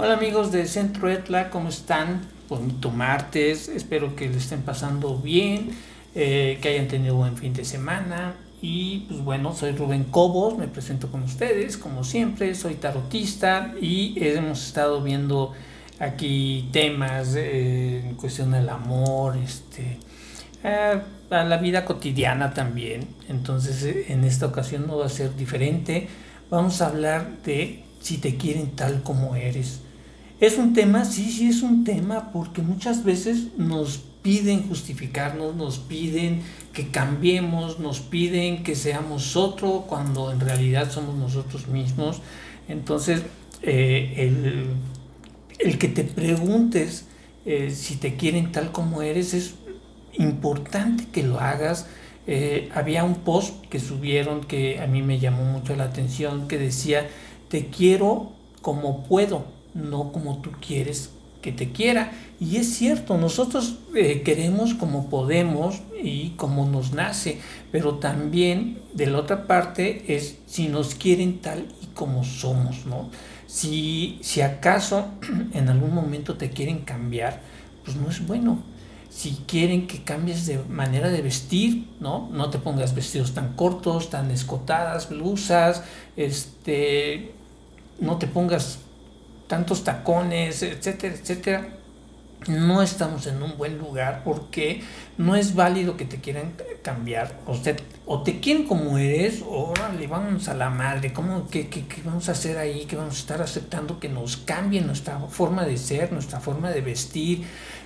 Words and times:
Hola 0.00 0.14
amigos 0.14 0.52
de 0.52 0.64
Centro 0.66 1.10
Etla, 1.10 1.50
¿cómo 1.50 1.70
están? 1.70 2.20
Bonito 2.48 2.88
martes, 2.88 3.66
espero 3.66 4.14
que 4.14 4.28
le 4.28 4.36
estén 4.36 4.62
pasando 4.62 5.18
bien, 5.18 5.70
eh, 6.14 6.60
que 6.62 6.68
hayan 6.68 6.86
tenido 6.86 7.16
buen 7.16 7.36
fin 7.36 7.52
de 7.52 7.64
semana. 7.64 8.36
Y 8.62 9.06
pues 9.08 9.24
bueno, 9.24 9.52
soy 9.56 9.72
Rubén 9.72 10.04
Cobos, 10.04 10.56
me 10.56 10.68
presento 10.68 11.10
con 11.10 11.24
ustedes, 11.24 11.76
como 11.76 12.04
siempre, 12.04 12.54
soy 12.54 12.74
tarotista 12.74 13.74
y 13.80 14.14
hemos 14.24 14.68
estado 14.68 15.02
viendo 15.02 15.52
aquí 15.98 16.68
temas 16.70 17.34
eh, 17.34 18.04
en 18.06 18.14
cuestión 18.14 18.52
del 18.52 18.68
amor, 18.68 19.36
este, 19.36 19.98
eh, 20.62 21.02
a 21.28 21.42
la 21.42 21.56
vida 21.56 21.84
cotidiana 21.84 22.54
también. 22.54 23.08
Entonces 23.28 24.06
en 24.08 24.22
esta 24.22 24.46
ocasión 24.46 24.86
no 24.86 24.98
va 24.98 25.06
a 25.06 25.08
ser 25.08 25.34
diferente. 25.34 26.06
Vamos 26.50 26.82
a 26.82 26.86
hablar 26.86 27.42
de 27.44 27.82
si 28.00 28.18
te 28.18 28.36
quieren 28.36 28.76
tal 28.76 29.02
como 29.02 29.34
eres. 29.34 29.87
Es 30.40 30.56
un 30.56 30.72
tema, 30.72 31.04
sí, 31.04 31.30
sí 31.32 31.48
es 31.48 31.62
un 31.62 31.82
tema, 31.82 32.30
porque 32.32 32.62
muchas 32.62 33.02
veces 33.02 33.48
nos 33.56 33.98
piden 34.22 34.68
justificarnos, 34.68 35.56
nos 35.56 35.78
piden 35.78 36.42
que 36.72 36.88
cambiemos, 36.88 37.80
nos 37.80 38.00
piden 38.00 38.62
que 38.62 38.76
seamos 38.76 39.34
otro 39.34 39.86
cuando 39.88 40.30
en 40.30 40.38
realidad 40.38 40.92
somos 40.92 41.16
nosotros 41.16 41.66
mismos. 41.66 42.20
Entonces, 42.68 43.22
eh, 43.62 44.30
el, 45.58 45.78
que 45.78 45.88
te 45.88 46.04
preguntes 46.04 47.06
eh, 47.44 47.72
si 47.72 47.96
te 47.96 48.14
quieren 48.14 48.52
tal 48.52 48.70
como 48.70 49.02
eres 49.02 49.34
es 49.34 49.54
importante 50.12 51.06
que 51.10 51.24
lo 51.24 51.40
hagas. 51.40 51.86
Eh, 52.28 52.68
había 52.74 53.02
un 53.02 53.16
post 53.16 53.64
que 53.66 53.80
subieron 53.80 54.42
que 54.42 54.80
a 54.80 54.86
mí 54.86 55.02
me 55.02 55.18
llamó 55.18 55.44
mucho 55.44 55.74
la 55.74 55.84
atención 55.84 56.46
que 56.46 56.58
decía, 56.58 57.08
te 57.48 57.66
quiero 57.66 58.32
como 58.60 59.04
puedo 59.04 59.57
no 59.74 60.12
como 60.12 60.38
tú 60.38 60.50
quieres 60.60 61.10
que 61.42 61.52
te 61.52 61.70
quiera. 61.72 62.12
Y 62.40 62.56
es 62.56 62.74
cierto, 62.74 63.16
nosotros 63.16 63.78
eh, 63.94 64.22
queremos 64.22 64.74
como 64.74 65.08
podemos 65.08 65.80
y 66.02 66.30
como 66.30 66.66
nos 66.66 66.92
nace, 66.92 67.40
pero 67.72 67.96
también 67.96 68.78
de 68.94 69.06
la 69.06 69.18
otra 69.18 69.46
parte 69.46 70.14
es 70.14 70.38
si 70.46 70.68
nos 70.68 70.94
quieren 70.94 71.38
tal 71.40 71.66
y 71.82 71.86
como 71.94 72.24
somos, 72.24 72.86
¿no? 72.86 73.10
Si, 73.46 74.18
si 74.22 74.40
acaso 74.40 75.06
en 75.52 75.68
algún 75.68 75.94
momento 75.94 76.36
te 76.36 76.50
quieren 76.50 76.80
cambiar, 76.80 77.40
pues 77.84 77.96
no 77.96 78.08
es 78.08 78.26
bueno. 78.26 78.62
Si 79.10 79.38
quieren 79.46 79.86
que 79.86 80.04
cambies 80.04 80.46
de 80.46 80.58
manera 80.68 81.08
de 81.08 81.22
vestir, 81.22 81.88
¿no? 81.98 82.28
No 82.30 82.50
te 82.50 82.58
pongas 82.58 82.94
vestidos 82.94 83.32
tan 83.32 83.54
cortos, 83.54 84.10
tan 84.10 84.30
escotadas, 84.30 85.08
blusas, 85.08 85.82
este, 86.16 87.32
no 88.00 88.18
te 88.18 88.26
pongas 88.26 88.78
tantos 89.48 89.82
tacones, 89.82 90.62
etcétera, 90.62 91.14
etcétera, 91.14 91.68
no 92.46 92.82
estamos 92.82 93.26
en 93.26 93.42
un 93.42 93.58
buen 93.58 93.78
lugar 93.78 94.22
porque 94.24 94.82
no 95.16 95.34
es 95.34 95.54
válido 95.54 95.96
que 95.96 96.04
te 96.04 96.18
quieran 96.18 96.52
cambiar. 96.82 97.34
O, 97.46 97.56
o 98.06 98.22
te 98.22 98.40
quieren 98.40 98.64
como 98.66 98.96
eres, 98.96 99.42
o 99.42 99.70
órale, 99.70 100.06
vamos 100.06 100.48
a 100.48 100.54
la 100.54 100.70
madre, 100.70 101.12
¿cómo, 101.12 101.48
qué, 101.48 101.68
qué, 101.68 101.84
vamos 102.04 102.28
a 102.28 102.32
hacer 102.32 102.56
ahí? 102.56 102.84
¿Qué 102.86 102.94
vamos 102.94 103.16
a 103.16 103.18
estar 103.18 103.42
aceptando 103.42 103.98
que 103.98 104.08
nos 104.08 104.36
cambien 104.36 104.86
nuestra 104.86 105.18
forma 105.18 105.64
de 105.64 105.76
ser, 105.76 106.12
nuestra 106.12 106.38
forma 106.38 106.70
de 106.70 106.80
vestir? 106.80 107.42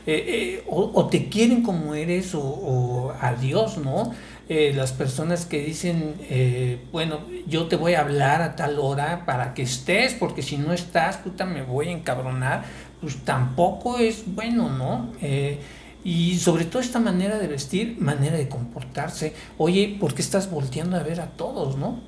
Eh, 0.06 0.60
eh, 0.60 0.64
o, 0.68 1.06
te 1.06 1.28
quieren 1.28 1.62
como 1.62 1.94
eres, 1.94 2.34
o, 2.34 2.42
o 2.42 3.12
adiós, 3.20 3.78
¿no? 3.78 4.12
Eh, 4.54 4.74
las 4.74 4.92
personas 4.92 5.46
que 5.46 5.64
dicen, 5.64 6.14
eh, 6.28 6.78
bueno, 6.92 7.20
yo 7.46 7.68
te 7.68 7.76
voy 7.76 7.94
a 7.94 8.02
hablar 8.02 8.42
a 8.42 8.54
tal 8.54 8.78
hora 8.78 9.24
para 9.24 9.54
que 9.54 9.62
estés, 9.62 10.12
porque 10.12 10.42
si 10.42 10.58
no 10.58 10.74
estás, 10.74 11.16
puta, 11.16 11.46
me 11.46 11.62
voy 11.62 11.88
a 11.88 11.92
encabronar, 11.92 12.62
pues 13.00 13.24
tampoco 13.24 13.96
es 13.96 14.24
bueno, 14.26 14.68
¿no? 14.68 15.10
Eh, 15.22 15.58
y 16.04 16.38
sobre 16.38 16.66
todo 16.66 16.82
esta 16.82 17.00
manera 17.00 17.38
de 17.38 17.48
vestir, 17.48 17.96
manera 17.98 18.36
de 18.36 18.50
comportarse. 18.50 19.32
Oye, 19.56 19.96
¿por 19.98 20.12
qué 20.12 20.20
estás 20.20 20.50
volteando 20.50 20.98
a 20.98 21.02
ver 21.02 21.22
a 21.22 21.28
todos, 21.28 21.78
no? 21.78 22.00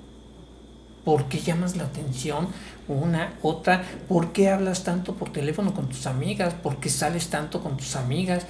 ¿Por 1.03 1.31
qué 1.31 1.38
llamas 1.38 1.76
la 1.76 1.84
atención 1.84 2.49
una, 2.88 3.38
otra? 3.41 3.84
¿Por 4.06 4.32
qué 4.32 4.50
hablas 4.50 4.84
tanto 4.84 5.15
por 5.15 5.32
teléfono 5.32 5.72
con 5.72 5.88
tus 5.88 6.06
amigas? 6.06 6.53
¿Por 6.53 6.76
qué 6.76 6.91
sales 6.91 7.28
tanto 7.31 7.62
con 7.62 7.78
tus 7.78 7.97
amigas? 7.97 8.44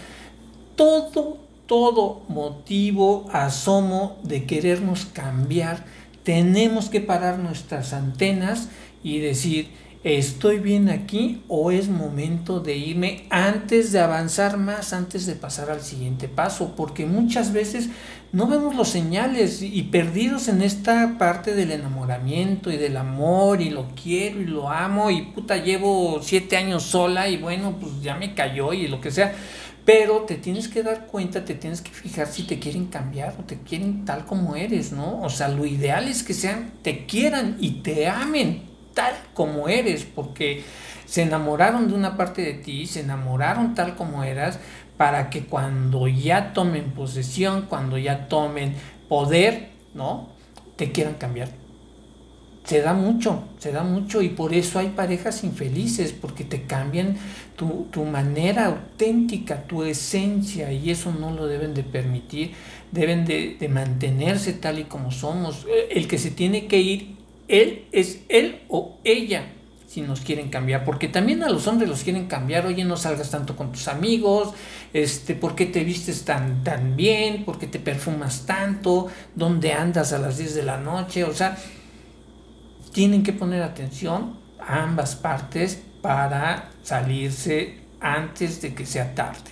Todo 0.75 1.45
todo 1.67 2.23
motivo, 2.29 3.27
asomo 3.33 4.17
de 4.23 4.45
querernos 4.45 5.07
cambiar, 5.07 5.85
tenemos 6.23 6.89
que 6.89 7.01
parar 7.01 7.39
nuestras 7.39 7.93
antenas 7.93 8.69
y 9.03 9.19
decir, 9.19 9.69
¿estoy 10.05 10.59
bien 10.59 10.91
aquí 10.91 11.43
o 11.49 11.71
es 11.71 11.89
momento 11.89 12.61
de 12.61 12.77
irme 12.77 13.25
antes 13.31 13.91
de 13.91 14.01
avanzar 14.01 14.59
más, 14.59 14.93
antes 14.93 15.25
de 15.25 15.35
pasar 15.35 15.71
al 15.71 15.81
siguiente 15.81 16.29
paso? 16.29 16.75
Porque 16.77 17.07
muchas 17.07 17.55
veces 17.55 17.89
no 18.31 18.47
vemos 18.47 18.77
los 18.77 18.91
señales 18.91 19.63
y 19.63 19.83
perdidos 19.85 20.49
en 20.49 20.61
esta 20.61 21.17
parte 21.17 21.55
del 21.55 21.71
enamoramiento 21.71 22.71
y 22.71 22.77
del 22.77 22.99
amor 22.99 23.63
y 23.63 23.71
lo 23.71 23.89
quiero 24.01 24.43
y 24.43 24.45
lo 24.45 24.69
amo 24.69 25.11
y 25.11 25.23
puta 25.23 25.57
llevo 25.57 26.21
siete 26.23 26.59
años 26.59 26.83
sola 26.83 27.31
y 27.31 27.39
bueno, 27.39 27.77
pues 27.81 28.03
ya 28.03 28.15
me 28.15 28.35
cayó 28.35 28.75
y 28.75 28.87
lo 28.89 29.01
que 29.01 29.11
sea 29.11 29.35
pero 29.87 30.21
te 30.21 30.37
tienes 30.37 30.69
que 30.69 30.83
dar 30.83 31.07
cuenta, 31.07 31.45
te 31.45 31.55
tienes 31.55 31.83
que 31.83 31.91
fijar 31.91 32.27
si 32.27 32.45
te 32.45 32.59
quieren 32.59 32.87
cambiar 32.87 33.37
o 33.39 33.45
te 33.45 33.59
quieren 33.59 34.07
tal 34.07 34.25
como 34.25 34.57
eres, 34.57 34.93
¿no? 34.93 35.21
O 35.21 35.29
sea, 35.29 35.49
lo 35.49 35.67
ideal 35.67 36.09
es 36.09 36.23
que 36.23 36.33
sean, 36.33 36.73
te 36.83 37.05
quieran 37.05 37.59
y 37.61 37.83
te 37.83 38.09
amen 38.09 38.74
tal 38.95 39.15
como 39.35 39.69
eres, 39.69 40.05
porque 40.05 40.65
se 41.05 41.23
enamoraron 41.23 41.89
de 41.89 41.95
una 41.95 42.17
parte 42.17 42.43
de 42.43 42.55
ti, 42.55 42.87
se 42.87 43.01
enamoraron 43.01 43.75
tal 43.75 43.97
como 43.97 44.25
eras, 44.25 44.59
para 44.97 45.29
que 45.29 45.45
cuando 45.45 46.07
ya 46.09 46.53
tomen 46.53 46.93
posesión, 46.93 47.63
cuando 47.69 47.99
ya 47.99 48.29
tomen 48.29 48.75
poder, 49.09 49.71
¿no? 49.93 50.29
Te 50.77 50.93
quieran 50.93 51.15
cambiar 51.15 51.49
se 52.65 52.81
da 52.81 52.95
mucho, 52.95 53.45
se 53.59 53.73
da 53.73 53.83
mucho 53.83 54.23
y 54.23 54.31
por 54.31 54.55
eso 54.55 54.79
hay 54.79 54.89
parejas 54.89 55.45
infelices, 55.45 56.13
porque 56.13 56.45
te 56.45 56.63
cambian 56.63 57.17
tu, 57.57 58.05
manera 58.05 58.67
auténtica, 58.67 59.65
tu 59.65 59.85
esencia 59.85 60.73
y 60.73 60.91
eso 60.91 61.13
no 61.13 61.31
lo 61.31 61.47
deben 61.47 61.75
de 61.75 61.83
permitir, 61.83 62.53
deben 62.91 63.27
de, 63.27 63.57
de, 63.61 63.69
mantenerse 63.69 64.55
tal 64.55 64.79
y 64.79 64.85
como 64.85 65.11
somos. 65.11 65.67
El 65.91 66.09
que 66.09 66.17
se 66.17 66.31
tiene 66.31 66.67
que 66.67 66.81
ir, 66.81 67.17
él 67.49 67.87
es 67.93 68.21
él 68.29 68.63
o 68.69 68.99
ella 69.05 69.47
si 69.95 70.01
nos 70.01 70.23
quieren 70.23 70.49
cambiar, 70.49 70.85
porque 70.85 71.07
también 71.07 71.45
a 71.45 71.49
los 71.49 71.69
hombres 71.69 71.89
los 71.89 72.03
quieren 72.03 72.27
cambiar, 72.27 72.67
oye, 72.67 72.85
no 72.85 72.97
salgas 72.97 73.31
tanto 73.31 73.55
con 73.55 73.71
tus 73.71 73.87
amigos, 73.87 74.53
este, 74.93 75.37
¿por 75.37 75.55
qué 75.55 75.67
te 75.67 75.85
vistes 75.85 76.25
tan, 76.25 76.65
tan 76.65 76.97
bien? 76.97 77.45
¿Por 77.45 77.61
qué 77.61 77.69
te 77.69 77.79
perfumas 77.79 78.45
tanto? 78.45 79.07
¿Dónde 79.37 79.73
andas 79.73 80.13
a 80.13 80.19
las 80.19 80.37
10 80.37 80.57
de 80.57 80.63
la 80.65 80.79
noche? 80.79 81.23
O 81.23 81.33
sea, 81.33 81.57
tienen 82.93 83.23
que 83.23 83.33
poner 83.33 83.63
atención 83.63 84.37
ambas 84.59 85.15
partes 85.15 85.81
para 86.03 86.71
salirse 86.83 87.79
antes 88.01 88.63
de 88.63 88.75
que 88.75 88.87
sea 88.87 89.15
tarde. 89.15 89.51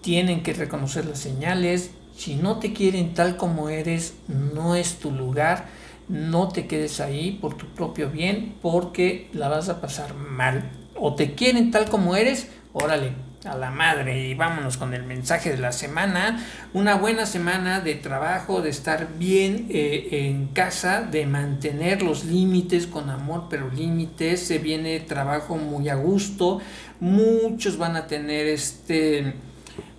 Tienen 0.00 0.42
que 0.42 0.54
reconocer 0.54 1.04
las 1.06 1.20
señales. 1.20 1.90
Si 2.16 2.34
no 2.34 2.58
te 2.58 2.72
quieren 2.72 3.14
tal 3.14 3.36
como 3.36 3.68
eres, 3.68 4.14
no 4.26 4.74
es 4.74 4.96
tu 4.98 5.12
lugar. 5.12 5.66
No 6.08 6.48
te 6.48 6.66
quedes 6.66 7.00
ahí 7.00 7.38
por 7.40 7.56
tu 7.56 7.66
propio 7.66 8.10
bien 8.10 8.54
porque 8.60 9.28
la 9.32 9.48
vas 9.48 9.68
a 9.68 9.80
pasar 9.80 10.14
mal. 10.14 10.70
O 10.94 11.14
te 11.14 11.34
quieren 11.34 11.70
tal 11.70 11.88
como 11.88 12.16
eres, 12.16 12.48
órale, 12.72 13.12
a 13.44 13.56
la 13.56 13.70
madre 13.70 14.28
y 14.28 14.34
vámonos 14.34 14.76
con 14.76 14.94
el 14.94 15.04
mensaje 15.04 15.50
de 15.50 15.58
la 15.58 15.72
semana. 15.72 16.44
Una 16.72 16.96
buena 16.96 17.26
semana 17.26 17.80
de 17.80 17.94
trabajo, 17.94 18.62
de 18.62 18.70
estar 18.70 19.08
bien 19.18 19.66
eh, 19.70 20.08
en 20.28 20.48
casa, 20.48 21.02
de 21.02 21.26
mantener 21.26 22.02
los 22.02 22.24
límites 22.24 22.86
con 22.86 23.10
amor, 23.10 23.46
pero 23.50 23.70
límites. 23.70 24.46
Se 24.46 24.58
viene 24.58 25.00
trabajo 25.00 25.56
muy 25.56 25.88
a 25.88 25.94
gusto. 25.94 26.60
Muchos 27.00 27.78
van 27.78 27.96
a 27.96 28.06
tener 28.06 28.46
este, 28.46 29.34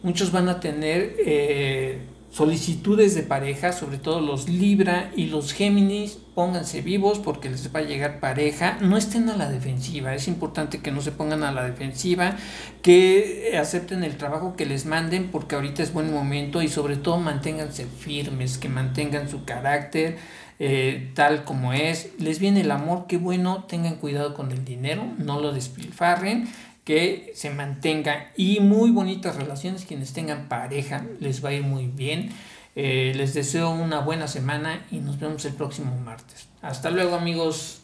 muchos 0.04 0.32
van 0.32 0.50
a 0.50 0.60
tener 0.60 1.16
eh, 1.26 2.00
solicitudes 2.34 3.14
de 3.14 3.22
pareja, 3.22 3.74
sobre 3.74 4.00
todo 4.00 4.20
los 4.20 4.50
Libra 4.50 5.12
y 5.16 5.28
los 5.28 5.54
Géminis, 5.54 6.18
pónganse 6.34 6.82
vivos 6.82 7.20
porque 7.20 7.52
les 7.52 7.74
va 7.74 7.82
a 7.82 7.84
llegar 7.84 8.20
pareja, 8.20 8.80
no 8.82 8.98
estén 8.98 9.30
a 9.30 9.38
la 9.38 9.52
defensiva, 9.52 10.16
es 10.16 10.28
importante 10.28 10.80
que 10.80 10.92
no 10.92 11.02
se 11.02 11.12
pongan 11.12 11.44
a 11.44 11.52
la 11.52 11.64
defensiva, 11.64 12.36
que 12.82 13.56
acepten 13.60 14.04
el 14.04 14.18
trabajo 14.18 14.56
que 14.56 14.66
les 14.66 14.88
manden 14.88 15.30
porque 15.32 15.54
ahorita 15.54 15.84
es 15.84 15.94
buen 15.94 16.12
momento 16.12 16.64
y 16.64 16.70
sobre 16.70 16.96
todo 16.96 17.20
manténganse 17.20 17.86
firmes, 17.86 18.58
que 18.58 18.68
mantengan 18.68 19.30
su 19.30 19.46
carácter 19.46 20.18
eh, 20.58 21.12
tal 21.14 21.44
como 21.44 21.72
es, 21.74 22.14
les 22.18 22.40
viene 22.40 22.62
el 22.62 22.72
amor, 22.72 23.06
qué 23.08 23.18
bueno, 23.18 23.66
tengan 23.66 23.96
cuidado 23.96 24.34
con 24.34 24.52
el 24.52 24.66
dinero, 24.66 25.06
no 25.20 25.40
lo 25.40 25.52
despilfarren 25.52 26.48
que 26.84 27.32
se 27.36 27.50
mantengan 27.50 28.28
y 28.36 28.60
muy 28.60 28.92
bonitas 28.92 29.36
relaciones. 29.36 29.86
Quienes 29.86 30.14
tengan 30.14 30.50
pareja 30.50 31.06
les 31.20 31.44
va 31.44 31.50
a 31.50 31.54
ir 31.54 31.64
muy 31.64 31.88
bien. 31.88 32.32
Eh, 32.76 33.14
les 33.16 33.34
deseo 33.34 33.70
una 33.70 34.00
buena 34.00 34.28
semana 34.28 34.86
y 34.92 34.98
nos 34.98 35.20
vemos 35.20 35.46
el 35.46 35.54
próximo 35.54 35.98
martes. 36.00 36.48
Hasta 36.62 36.90
luego 36.90 37.16
amigos. 37.16 37.82